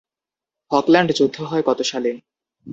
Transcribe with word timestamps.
Falkland 0.71 1.09
যুদ্ধ 1.11 1.37
হয় 1.41 1.63
কত 1.65 1.79
সালে? 1.81 2.11